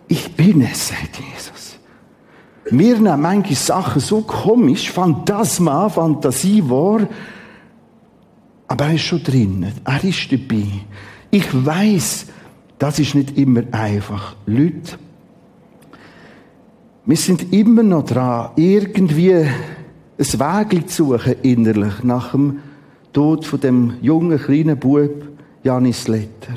[0.08, 1.78] Ich bin es, sagt Jesus.
[2.72, 7.08] Mir nehmen manche Sachen so komisch, Phantasma, Fantasie war,
[8.68, 9.72] aber er ist schon drin.
[9.84, 10.66] Er ist dabei.
[11.30, 12.28] Ich weiß,
[12.80, 14.36] das ist nicht immer einfach.
[14.46, 14.98] Leute,
[17.06, 19.50] wir sind immer noch dran, irgendwie ein
[20.18, 22.60] Weg zu suchen innerlich nach dem
[23.14, 25.28] Tod von dem jungen kleinen Bub
[25.64, 26.56] Janis Letter.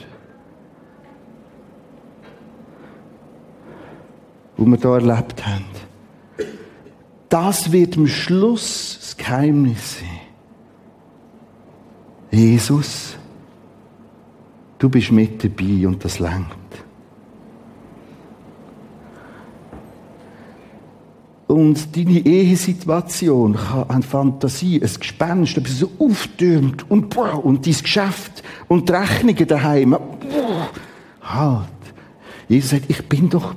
[4.57, 5.65] Wo wir da erlebt haben.
[7.29, 10.09] Das wird am Schluss das Geheimnis sein.
[12.31, 13.17] Jesus,
[14.79, 16.49] du bist mit dabei und das langt.
[21.49, 27.73] Und deine Ehesituation kann eine Fantasie, ein Gespenst, etwas so auftürmt und, boah, und dein
[27.73, 29.91] Geschäft und die Rechnungen daheim.
[29.91, 30.71] Boah,
[31.23, 31.69] halt.
[32.49, 33.55] Jesus sagt, ich bin doch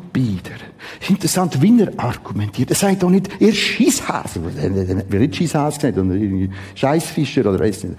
[1.02, 2.70] ist interessant, wie er argumentiert.
[2.70, 4.40] Er sagt doch nicht, ihr Scheisshase.
[4.44, 6.16] Wird nicht Scheisshase gesagt, oder
[6.76, 7.98] Scheißfischer, oder weiss nicht.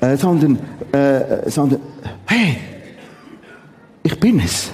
[0.00, 0.58] Äh, sondern,
[0.92, 1.80] äh, sondern,
[2.26, 2.58] hey,
[4.02, 4.70] ich bin es.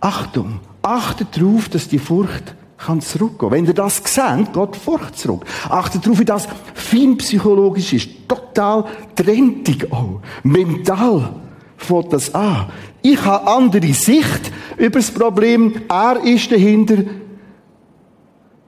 [0.00, 3.50] Achtung, achtet darauf, dass die Furcht kann zurückgehen.
[3.50, 5.44] Wenn ihr das seht, geht Furcht zurück.
[5.68, 8.08] Achtet darauf, wie das fein psychologisch ist.
[8.26, 10.20] Total trendig auch.
[10.42, 11.34] Mental
[11.76, 12.66] fängt das an.
[13.02, 15.74] Ich habe andere Sicht über das Problem.
[15.88, 16.96] Er ist dahinter.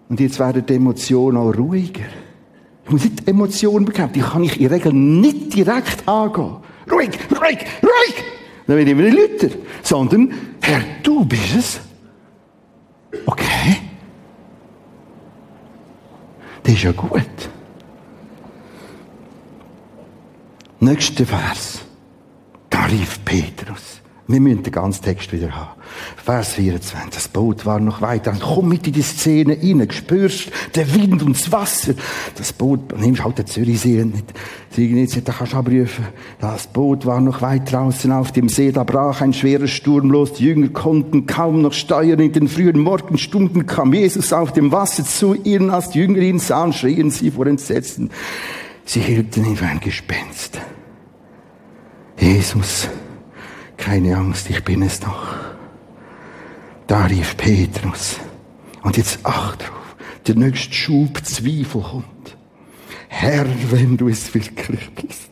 [0.08, 2.04] Und jetzt werden die Emotionen auch ruhiger.
[2.84, 4.14] Ich muss nicht Emotionen bekämpfen.
[4.14, 6.56] Die kann ich in der Regel nicht direkt angehen.
[6.90, 8.24] Ruhig, ruhig, ruhig!
[8.66, 9.56] Dann werde ich wieder lauter.
[9.82, 11.80] Sondern, Herr, du bist es.
[13.24, 13.41] Okay.
[16.62, 17.50] Das ist ja gut.
[20.80, 21.80] Nächster Vers.
[22.70, 24.00] Da rief Petrus.
[24.32, 25.78] Wir müssen den ganzen Text wieder haben.
[26.16, 27.12] Vers 24.
[27.12, 28.34] Das Boot war noch weiter.
[28.40, 29.86] Komm mit in die Szene rein.
[29.90, 31.92] Spürst den Wind und das Wasser.
[32.36, 34.32] Das Boot, nimmst halt den Zürichsee nicht.
[34.78, 36.06] nicht, da kannst du abrufen.
[36.40, 38.72] Das Boot war noch weit draußen auf dem See.
[38.72, 40.32] Da brach ein schwerer Sturm los.
[40.32, 42.20] Die Jünger konnten kaum noch steuern.
[42.20, 45.68] In den frühen Morgenstunden kam Jesus auf dem Wasser zu ihnen.
[45.68, 48.10] Als die Jünger ihn sahen, schrien sie vor Entsetzen.
[48.86, 50.58] Sie hielten ihn für ein Gespenst.
[52.18, 52.88] Jesus,
[53.82, 55.34] keine Angst, ich bin es doch.
[56.86, 58.18] Da rief Petrus.
[58.82, 59.96] Und jetzt acht drauf.
[60.26, 62.36] Der nächste Schub Zweifel kommt.
[63.08, 65.30] Herr, wenn du es wirklich bist.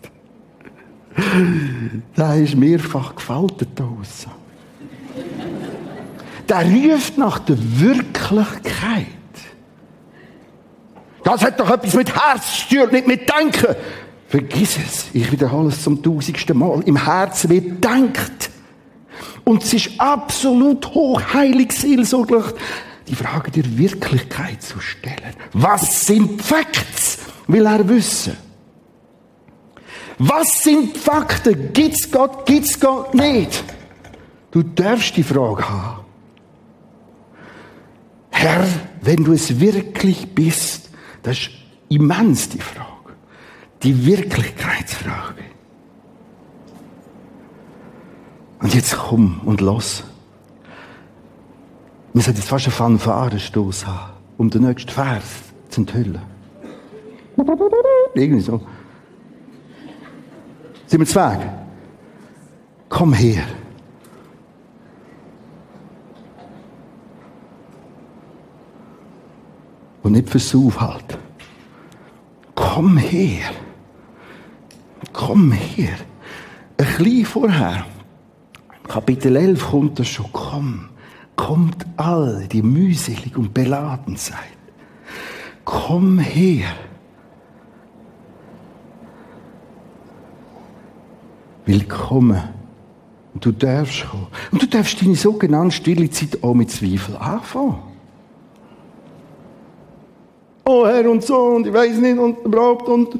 [2.16, 4.26] Da ist mehrfach gefaltet aus.
[6.48, 9.06] Der ruft nach der Wirklichkeit.
[11.22, 13.76] Das hat doch etwas mit Herz zu tun, nicht mit Denken.
[14.30, 15.06] Vergiss es.
[15.12, 16.82] Ich wiederhole es zum tausendsten Mal.
[16.86, 18.48] Im Herzen wird denkt.
[19.42, 22.44] Und es ist absolut hochheilig seelsorglich,
[23.08, 25.34] die Frage der Wirklichkeit zu stellen.
[25.52, 27.18] Was sind Facts?
[27.48, 28.36] Will er wissen.
[30.18, 31.72] Was sind Fakten?
[31.72, 32.46] Gibt's Gott?
[32.46, 33.64] Gibt's Gott nicht?
[34.52, 36.04] Du darfst die Frage haben.
[38.30, 38.64] Herr,
[39.00, 40.88] wenn du es wirklich bist,
[41.24, 41.50] das ist
[41.88, 42.99] immens die Frage.
[43.82, 45.42] Die Wirklichkeitsfrage.
[48.60, 50.04] Und jetzt komm und los.
[52.12, 55.24] Wir sollten jetzt fast einen Fanfarenstoß haben, um den nächsten Vers
[55.70, 56.20] zu enthüllen.
[58.14, 58.60] Irgendwie so.
[60.86, 61.38] Sind wir zwei?
[62.88, 63.44] Komm her.
[70.02, 71.18] Und nicht fürs Aufhalten.
[72.54, 73.50] Komm her.
[75.12, 75.96] Komm her.
[76.76, 77.86] Ein bisschen vorher,
[78.88, 80.26] Kapitel 11 kommt das schon.
[80.32, 80.88] Komm.
[81.36, 84.36] Kommt all, die mühselig und beladen seid.
[85.64, 86.68] Komm her.
[91.64, 92.42] Willkommen.
[93.32, 94.26] Und du darfst kommen.
[94.50, 97.78] Und du darfst deine sogenannte stille Zeit auch mit Zweifel anfangen.
[100.64, 103.18] Oh Herr und so und ich weiß nicht und überhaupt und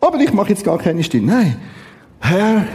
[0.00, 1.26] aber ich mache jetzt gar keine Stille.
[1.26, 1.56] Nein,
[2.20, 2.66] Herr,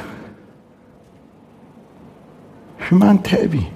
[2.80, 3.68] ich meine heavy.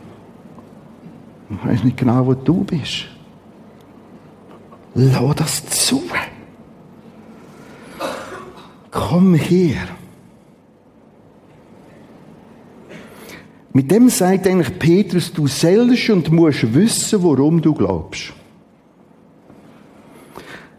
[1.50, 3.06] Ich weiß nicht genau, wo du bist.
[4.94, 6.04] Lass das zu.
[8.92, 9.88] Komm her.
[13.72, 18.34] Mit dem sagt eigentlich Petrus, du sollst und musst wissen, worum du glaubst.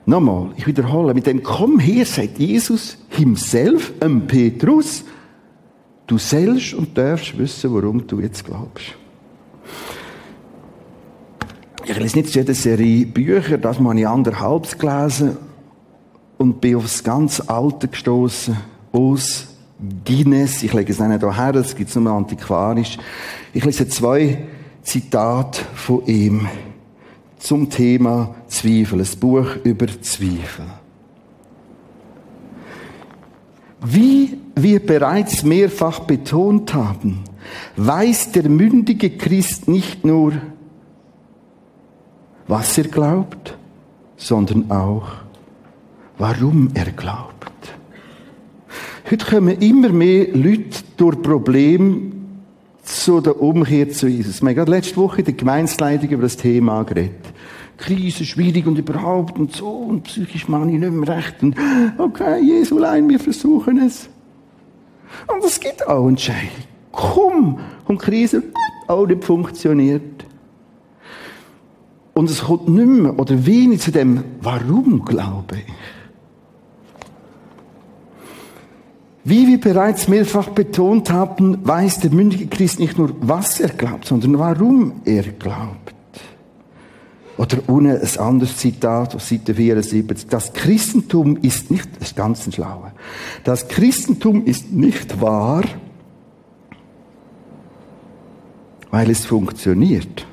[0.06, 5.04] Nochmal, ich wiederhole, mit dem Komm her sagt Jesus himself, ähm Petrus,
[6.06, 8.96] du sollst und darfst wissen, worum du jetzt glaubst.
[11.84, 15.36] Ich lese nicht jede Serie Bücher, das habe ich anderthalb gelesen
[16.38, 18.56] und bin aufs ganz Alte gestoßen
[18.92, 19.48] aus
[20.04, 20.62] Guinness.
[20.62, 22.96] Ich lege es nicht hierher, das gibt es nur antiquarisch.
[23.52, 24.46] Ich lese zwei
[24.82, 26.48] Zitate von ihm
[27.40, 30.66] zum Thema Zweifel, ein Buch über Zweifel.
[33.82, 37.24] Wie wir bereits mehrfach betont haben,
[37.76, 40.34] weiß der mündige Christ nicht nur,
[42.46, 43.56] was er glaubt,
[44.16, 45.08] sondern auch,
[46.18, 47.50] warum er glaubt.
[49.10, 52.19] Heute kommen immer mehr Leute durch Probleme
[52.82, 54.42] zu der Umkehr zu Jesus.
[54.42, 57.32] Wir haben gerade letzte Woche in der Gemeinsleitung über das Thema geredet.
[57.76, 61.56] Krise, schwierig und überhaupt und so und psychisch mache ich nicht mehr recht und
[61.96, 64.08] okay, Jesu allein, wir versuchen es.
[65.26, 66.70] Und es gibt auch Entscheidungen.
[66.92, 67.58] Komm!
[67.86, 68.42] Und Krise
[68.86, 70.02] auch nicht funktioniert.
[72.12, 75.72] Und es kommt nicht mehr oder wenig zu dem, warum glaube ich?
[79.22, 84.06] Wie wir bereits mehrfach betont haben, weiß der mündige Christ nicht nur, was er glaubt,
[84.06, 85.94] sondern warum er glaubt.
[87.36, 90.26] Oder ohne ein anderes Zitat auf Seite 74.
[90.28, 92.92] Das Christentum ist nicht, das ist ganz ein Schlauer.
[93.44, 95.64] Das Christentum ist nicht wahr,
[98.90, 100.26] weil es funktioniert,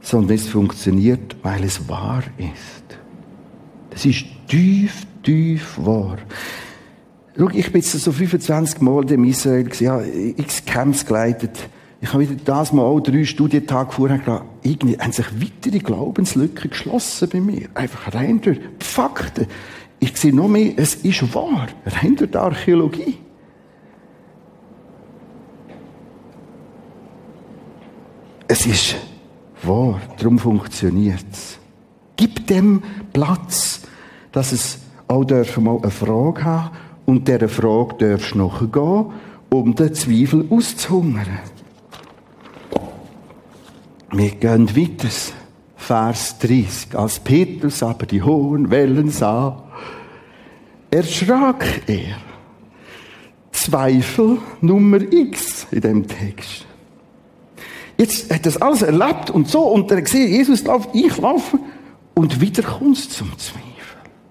[0.00, 2.98] sondern es funktioniert, weil es wahr ist.
[3.90, 6.18] Das ist tief, tief wahr.
[7.38, 10.00] Schau, ich bin jetzt so 25 Mal in Israel, gewesen, ja,
[10.36, 11.68] x Camps geleitet.
[12.00, 16.70] Ich habe wieder das mal auch drei Studientage vorher gedacht, irgendwie haben sich weitere Glaubenslücken
[16.70, 17.68] geschlossen bei mir.
[17.74, 19.46] Einfach rein durch die Fakten.
[20.00, 21.68] Ich sehe noch mehr, es ist wahr.
[21.86, 23.18] Rein durch die Archäologie.
[28.48, 28.96] Es ist
[29.62, 31.58] wahr, darum funktioniert es.
[32.16, 32.82] Gib dem
[33.12, 33.82] Platz,
[34.32, 35.24] dass es auch
[35.60, 36.70] mal eine Frage haben
[37.08, 39.06] und dieser Frage darfst du nachgehen,
[39.48, 41.38] um den Zweifel auszuhungern.
[44.12, 45.08] Wir gehen weiter.
[45.74, 46.98] Vers 30.
[46.98, 49.64] Als Petrus aber die hohen Wellen sah,
[50.90, 52.18] erschrak er.
[53.52, 56.66] Zweifel Nummer X in dem Text.
[57.96, 61.58] Jetzt hat das alles erlebt und so, und er gesehen, Jesus läuft, ich laufe,
[62.14, 63.77] und wieder kommt es zum Zweifel.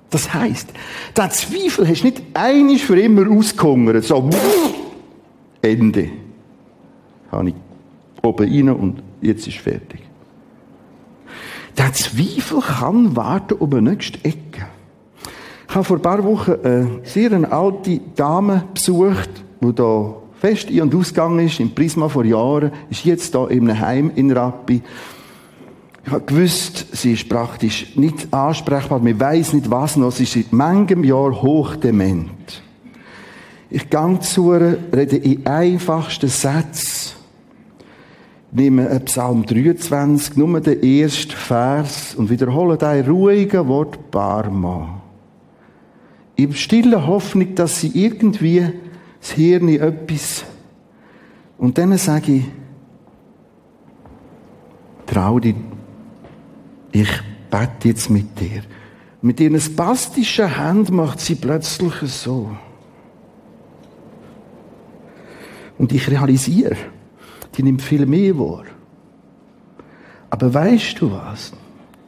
[0.09, 0.69] Das heisst,
[1.15, 4.29] der Zweifel hast du nicht einig für immer ausgehungert, so,
[5.61, 6.09] Ende.
[7.31, 7.55] Habe ich
[8.23, 10.01] oben rein und jetzt ist fertig.
[11.77, 14.65] Der Zweifel kann warten um die nächste Ecke.
[15.69, 19.29] Ich habe vor ein paar Wochen eine sehr alte Dame besucht,
[19.61, 23.69] die da fest ein- und ausgegangen ist, im Prisma vor Jahren, ist jetzt da in
[23.69, 24.81] einem Heim in Rappi.
[26.07, 30.31] Ich habe gewusst, sie ist praktisch nicht ansprechbar, man weiß nicht was noch, sie ist
[30.31, 32.63] seit manchem Jahr hochdement.
[33.69, 37.11] Ich gehe zu ihr, rede in einfachsten Sätzen,
[38.53, 45.01] nehme Psalm 23, nur den ersten Vers und wiederhole den ruhigen Wort Barma.
[46.37, 48.65] In stiller Hoffnung, dass sie irgendwie
[49.19, 50.45] das Hirn etwas,
[51.57, 52.43] und dann sage ich,
[55.05, 55.55] trau dich,
[57.01, 57.09] ich
[57.49, 58.63] bete jetzt mit dir.
[59.21, 62.55] Mit ihren spastischen Händen macht sie plötzlich so.
[65.77, 66.77] Und ich realisiere,
[67.55, 68.65] die nimmt viel mehr wahr.
[70.29, 71.53] Aber weißt du was?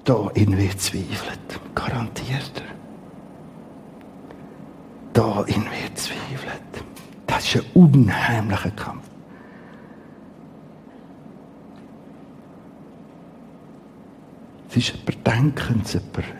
[0.03, 1.59] Da in wird zweifelt.
[1.75, 2.75] Garantiert er.
[5.13, 6.83] Da in wird zweifelt.
[7.27, 9.08] Das ist ein unheimlicher Kampf.
[14.69, 16.33] Es ist jemand Denkens, jemand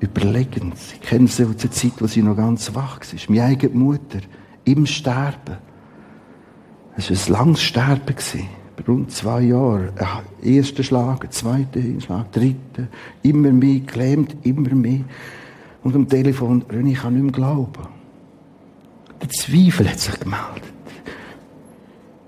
[0.00, 0.92] Überlegens.
[0.94, 3.20] Ich kenne sie aus der Zeit, wo sie noch ganz wach war.
[3.28, 4.20] Meine eigene Mutter.
[4.64, 5.56] Im Sterben.
[6.96, 8.14] Es war ein langes Sterben.
[8.86, 9.92] Rund zwei Jahre.
[9.98, 12.88] Ein erster Schlag, zweiter Schlag, dritter.
[13.22, 15.00] Immer mehr gelähmt, immer mehr.
[15.82, 17.88] Und am Telefon, ich kann nicht mehr glauben.
[19.20, 20.77] Der Zweifel hat sich gemeldet.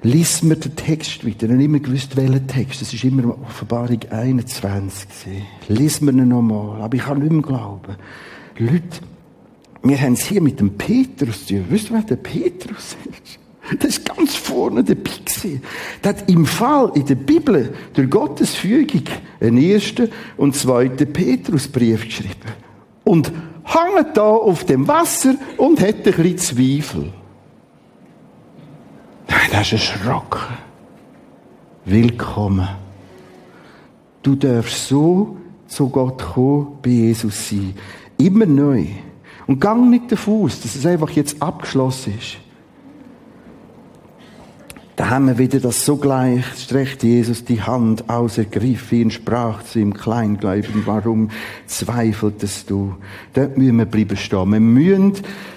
[0.02, 1.46] Lies mir den Text weiter.
[1.46, 2.80] Ich habe immer gewusst, welchen Text.
[2.80, 5.08] Das war immer Offenbarung 21.
[5.68, 6.80] Lies mir ihn nochmal.
[6.80, 7.96] Aber ich kann nicht mehr glauben.
[8.58, 9.00] Leute,
[9.82, 11.66] wir haben es hier mit dem Petrus zu tun.
[11.68, 13.38] Wisst ihr, wer der Petrus ist?
[13.78, 15.60] Das ist ganz vorne der Pixie.
[16.02, 19.04] Der hat im Fall in der Bibel durch Gottes Fügung
[19.38, 22.34] einen ersten und zweiten Petrusbrief geschrieben.
[23.04, 23.30] Und
[23.64, 27.12] hängt da auf dem Wasser und hat ein bisschen Zweifel.
[29.50, 30.40] Das ist erschrocken.
[31.84, 32.68] Willkommen.
[34.22, 35.36] Du darfst so
[35.66, 37.74] zu Gott kommen, bei Jesus sein.
[38.16, 38.86] Immer neu.
[39.48, 42.36] Und gang nicht davon aus, dass es einfach jetzt abgeschlossen ist.
[45.00, 49.78] Da haben wir wieder das sogleich, streckt Jesus die Hand aus, ergriff ihn, sprach zu
[49.78, 51.30] ihm, Kleingläubigen, warum
[51.64, 52.96] zweifeltest du?
[53.32, 54.52] Dort müssen wir bleiben stehen.
[54.52, 55.14] Wir müssen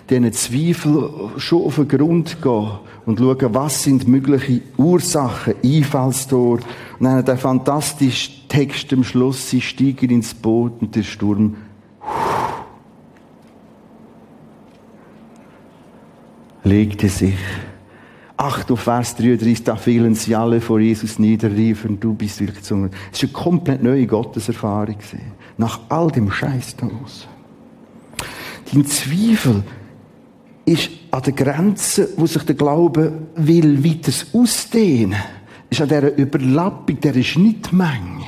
[0.09, 2.71] diesen Zweifel schon auf den Grund gehen
[3.05, 6.59] und schauen, was sind mögliche Ursachen, Einfallstor.
[6.99, 11.57] Und dann der fantastische Text am Schluss, sie stiegen ins Boot und der Sturm
[16.63, 17.35] legte sich.
[18.35, 22.63] Ach, du Vers 33, da fielen sie alle vor Jesus nieder, riefen, du bist wirklich
[22.63, 22.89] zu.
[23.11, 24.97] Es war eine komplett neue Gotteserfahrung.
[25.57, 27.27] Nach all dem Scheiß daraus.
[28.71, 29.63] Dein Zweifel
[30.65, 35.19] ist an der Grenze, wo sich der Glaube will weiter ausdehnen.
[35.69, 38.25] Ist an dieser Überlappung, der Schnittmenge.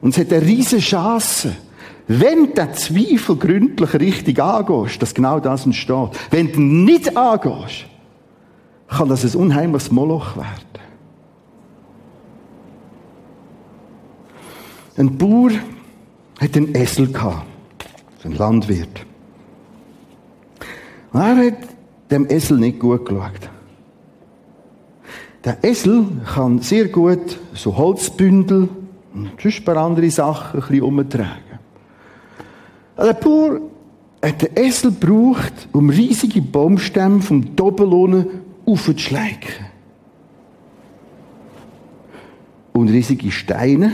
[0.00, 1.56] Und es hat eine riesige Chance,
[2.06, 6.10] wenn den Zweifel gründlich richtig angehst, dass genau das entsteht.
[6.30, 7.86] Wenn du nicht angehst,
[8.88, 10.68] kann das ein unheimliches Moloch werden.
[14.96, 15.50] Ein Bauer
[16.40, 17.46] hat einen Esel gehabt.
[18.24, 19.06] Ein Landwirt.
[21.12, 21.58] Und er hat
[22.10, 23.50] dem Esel nicht gut geschaut.
[25.44, 28.68] Der Esel kann sehr gut so Holzbündel
[29.14, 31.60] und ein paar andere Sachen ein umtragen.
[32.98, 33.60] Der Bauer
[34.20, 38.26] hat den Esel gebraucht, um riesige Baumstämme vom Doppellohne
[38.68, 39.66] aufzuschleichen.
[42.72, 43.92] Und riesige Steine,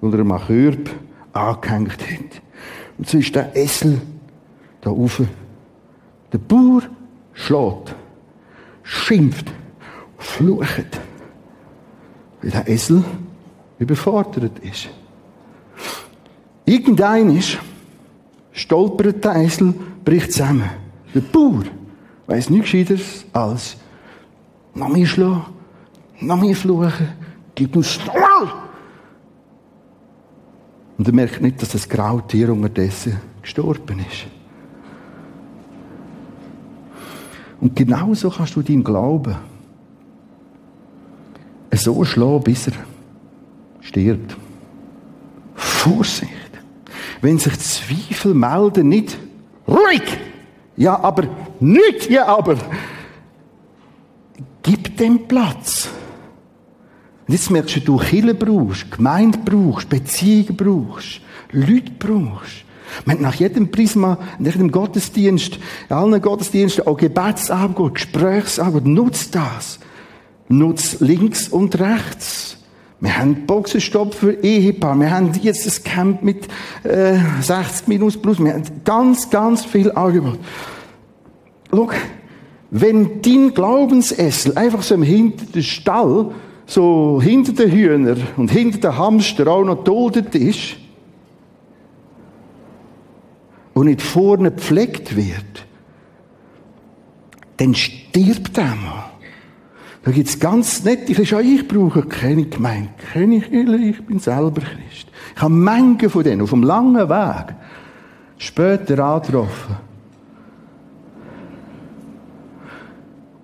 [0.00, 0.90] die er am Körb
[1.32, 2.42] angehängt hat.
[2.96, 4.00] Und so ist der Esel
[4.80, 5.20] da rauf.
[6.32, 6.82] Der Bauer
[7.34, 7.94] schlägt,
[8.82, 9.52] schimpft,
[10.18, 11.00] flucht,
[12.40, 13.04] weil der Esel
[13.78, 14.88] überfordert ist.
[16.64, 17.58] Irgendein ist,
[18.52, 20.70] stolpert der Esel, bricht zusammen.
[21.14, 21.64] Der Bauer
[22.26, 23.76] weiss nichts Gescheiteres als
[24.76, 25.46] noch mehr schlagen,
[26.20, 27.08] noch mehr fluchen,
[27.54, 28.52] gib uns Stoll!
[30.98, 34.26] Und er merkt nicht, dass das Grautier unterdessen gestorben ist.
[37.60, 39.36] Und genauso kannst du deinen Glauben
[41.72, 42.74] so schlagen, bis er
[43.80, 44.36] stirbt.
[45.54, 46.32] Vorsicht!
[47.20, 49.18] Wenn sich Zweifel melden, nicht
[49.66, 50.18] ruhig!
[50.76, 51.24] Ja, aber
[51.60, 52.56] nicht, ja, aber
[54.66, 55.88] gib dem Platz.
[57.26, 61.20] Und jetzt merkst du, du Kirche brauchst, Gemeinde brauchst, Beziehungen brauchst,
[61.52, 62.64] Leute brauchst.
[63.04, 65.58] Wir haben nach jedem Prisma, nach jedem Gottesdienst,
[65.88, 68.86] allen Gottesdiensten auch Gebetsabend, Gesprächsabend.
[68.86, 69.78] Nutzt das.
[70.48, 72.58] Nutzt links und rechts.
[73.00, 74.96] Wir haben Boxenstopp für Ehepaar.
[74.96, 76.46] Wir haben jetzt ein Camp mit
[76.84, 78.38] äh, 60 minus plus.
[78.38, 80.38] Wir haben ganz, ganz viel Angebot.
[81.70, 81.90] Schau,
[82.80, 86.30] wenn dein Glaubensessel einfach so im hinteren Stall,
[86.66, 90.76] so hinter den Hühnern und hinter den Hamster auch noch duldet ist
[93.72, 95.66] und nicht vorne gepflegt wird,
[97.56, 99.10] dann stirbt er mal.
[100.04, 101.40] Da gibt's ganz nette Christen.
[101.40, 105.08] Ich brauche keine Gemeinde, keine Kirche, ich bin selber Christ.
[105.34, 107.54] Ich habe Mengen von denen auf dem langen Weg
[108.38, 109.85] später angetroffen.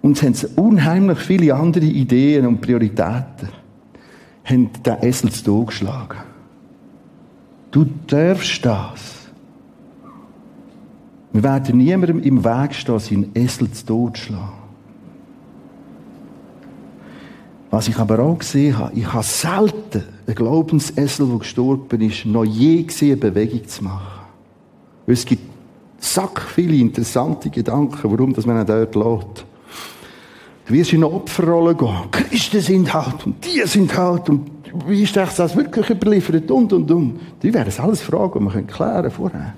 [0.02, 3.48] Und es haben unheimlich viele andere Ideen und Prioritäten.
[4.44, 6.18] Haben den Esel zu Tod geschlagen.
[7.70, 9.22] Du darfst das.
[11.32, 14.62] Wir werden niemandem im Weg stehen, seinen Esel zu Tod schlagen.
[17.70, 22.44] Was ich aber auch gesehen habe, ich habe selten einen Glaubensessel, der gestorben ist, noch
[22.44, 24.26] je gesehen, eine Bewegung zu machen.
[25.06, 25.42] Es gibt
[25.98, 29.46] sack viele interessante Gedanken, warum das man ihn dort lässt.
[30.66, 32.10] Du wirst in eine Opferrolle gehen.
[32.10, 34.50] Christen sind halt und die sind halt und
[34.86, 37.20] wie ist das wirklich überliefert und und und.
[37.42, 39.54] Die werden es alles fragen, und wir können klären vorher.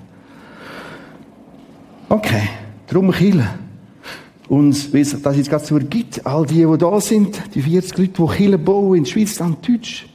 [2.09, 2.49] Okay,
[2.87, 3.47] darum Chile.
[4.47, 7.97] Und wie es das jetzt gerade so ergibt, all die, die da sind, die 40
[7.97, 10.07] Leute, die Chile bauen in Schweiz, dann Deutsch.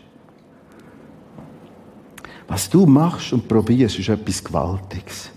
[2.47, 5.31] Was du machst und probierst, ist etwas Gewaltiges.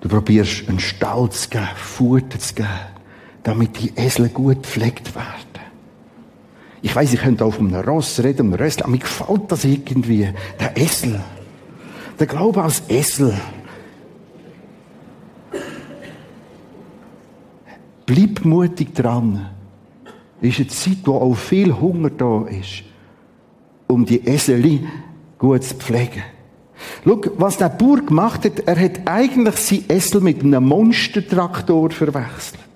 [0.00, 2.68] Du probierst einen Stall zu geben, Futter zu geben,
[3.46, 5.24] damit die Esel gut gepflegt werden.
[6.82, 9.64] Ich weiß, ich könnte auch von einem Ross reden, einem Rössel, aber mir gefällt das
[9.64, 10.28] irgendwie.
[10.58, 11.20] Der Esel.
[12.18, 13.34] Der Glaube als Esel.
[18.04, 19.48] Bleib mutig dran.
[20.40, 22.82] Es ist eine Zeit, wo auch viel Hunger da ist,
[23.86, 24.84] um die Eseli
[25.38, 26.24] gut zu pflegen.
[27.04, 32.66] Schau, was der Bauer gemacht hat, er hat eigentlich sein Esel mit einem Monstertraktor verwechselt.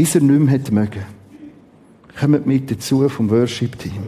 [0.00, 1.02] Bis er nicht mehr mögen.
[2.18, 4.04] Kommt mit dazu vom Worship-Team.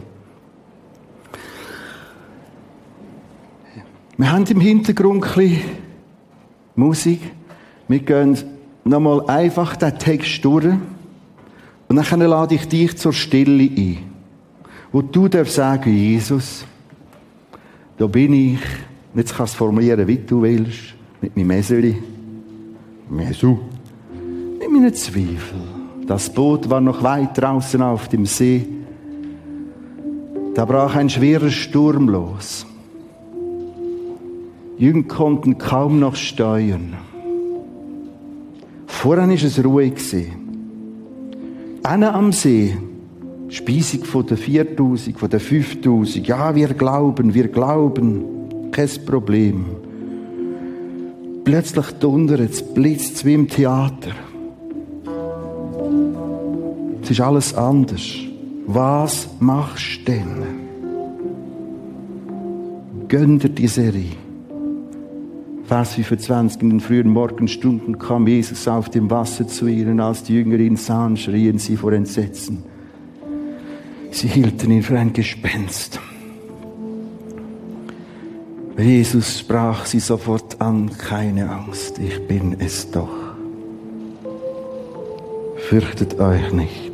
[4.17, 5.61] Wir haben im Hintergrund ein bisschen
[6.75, 7.21] Musik.
[7.87, 8.35] Wir gehen
[8.83, 10.73] nochmal einfach den Text durch
[11.89, 13.99] und dann lade ich dich zur Stille ein.
[14.91, 16.65] Wo du darfst sagen, Jesus,
[17.99, 18.59] da bin ich.
[19.13, 20.95] Jetzt kannst du formulieren, wie du willst.
[21.21, 21.95] Mit meinem Meseli.
[23.11, 23.59] Mesu.
[24.59, 25.72] Mit meinen Zweifeln.
[26.07, 28.65] Das Boot war noch weit draußen auf dem See.
[30.53, 32.65] Da brach ein schwerer Sturm los.
[34.77, 36.95] Jünger konnten kaum noch steuern.
[38.85, 39.93] Vorhin war es ruhig.
[41.83, 42.77] Einer am See,
[43.49, 46.27] Speisung von den 4000, von den 5000.
[46.27, 48.23] Ja, wir glauben, wir glauben.
[48.71, 49.65] Kein Problem.
[51.43, 54.11] Plötzlich donnert es, blitzt wie im Theater.
[57.03, 58.01] Es ist alles anders.
[58.65, 60.45] Was machst du denn?
[63.09, 64.11] Gönn dir die Serie.
[65.65, 66.61] Vers 25.
[66.61, 69.99] In den frühen Morgenstunden kam Jesus auf dem Wasser zu ihnen.
[69.99, 72.63] Als die Jünger ihn sahen, schrien sie vor Entsetzen.
[74.11, 75.99] Sie hielten ihn für ein Gespenst.
[78.77, 83.09] Jesus sprach sie sofort an, keine Angst, ich bin es doch.
[85.69, 86.92] Fürchtet euch nicht.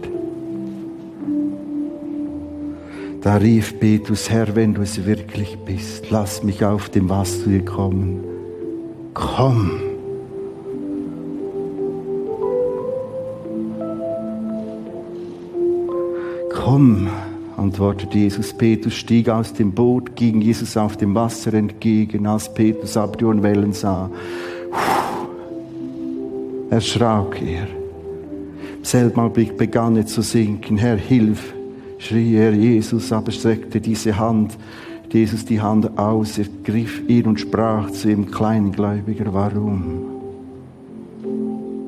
[3.22, 8.30] Da rief Petrus, Herr, wenn du es wirklich bist, lass mich auf dem Wasser kommen
[9.20, 9.72] komm.
[16.54, 17.10] Komm,
[17.58, 18.54] antwortete Jesus.
[18.54, 23.44] Petrus stieg aus dem Boot, ging Jesus auf dem Wasser entgegen, als Petrus aber die
[23.44, 24.10] Wellen sah.
[26.70, 27.68] Erschrak er.
[28.78, 30.78] Im selben Augenblick begann er zu sinken.
[30.78, 31.54] Herr, hilf,
[32.00, 34.58] schrie er Jesus, aber streckte diese Hand
[35.14, 40.06] Jesus die Hand aus, er griff ihn und sprach zu ihm, Kleingläubiger, warum?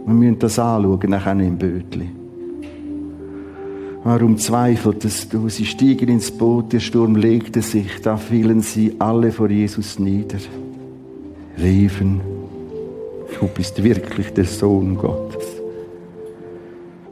[0.06, 2.10] Wir müssen das anschauen, nachher im Bötli.
[4.04, 5.48] Warum zweifeltest du?
[5.50, 10.40] Sie stiegen ins Boot, der Sturm legte sich, da fielen sie alle vor Jesus nieder,
[11.62, 12.22] riefen,
[13.40, 15.46] du bist wirklich der Sohn Gottes.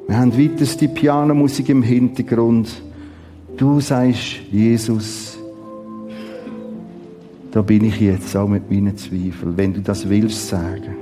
[0.08, 2.82] Wir haben weiter die Pianomusik im Hintergrund.
[3.60, 5.38] Du seist Jesus,
[7.52, 9.58] da bin ich jetzt auch mit meinen Zweifeln.
[9.58, 10.96] Wenn du das willst sagen.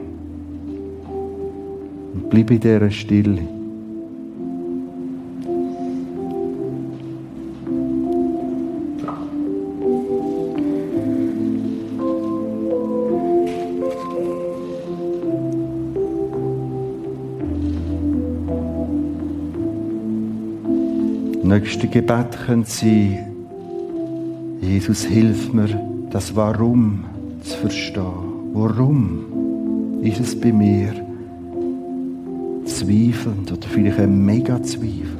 [2.16, 3.57] Und bleib in dieser Stille.
[21.60, 23.26] Nächste Gebet könnte sein,
[24.62, 25.70] Jesus, hilf mir,
[26.12, 27.03] das Warum
[27.41, 28.03] zu verstehen.
[28.53, 30.93] Warum ist es bei mir
[32.66, 34.86] zweifelnd oder vielleicht ein Mega-Zweifel?
[34.91, 35.16] Jesus,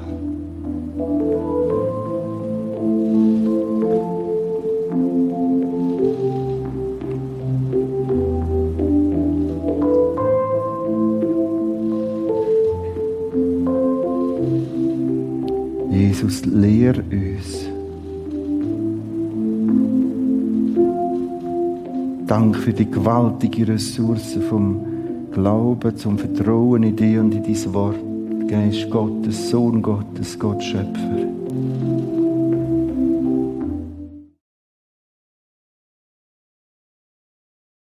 [23.08, 24.86] gewaltige Ressource vom
[25.32, 27.96] Glauben, zum Vertrauen in dich und in dein Wort.
[28.50, 31.37] Geist Gottes, Sohn Gottes, Gott Schöpfer.